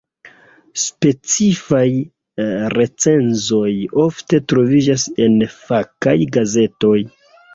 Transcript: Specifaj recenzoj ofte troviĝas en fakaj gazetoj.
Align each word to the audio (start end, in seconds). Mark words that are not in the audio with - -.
Specifaj 0.83 1.81
recenzoj 2.77 3.69
ofte 4.05 4.41
troviĝas 4.53 5.05
en 5.27 5.37
fakaj 5.59 6.17
gazetoj. 6.39 6.99